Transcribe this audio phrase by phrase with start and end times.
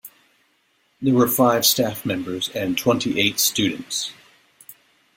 [0.99, 4.11] There were five staff members and twenty-eight students.